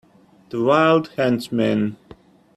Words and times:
The 0.49 0.59
wild 0.63 1.09
huntsman. 1.09 1.95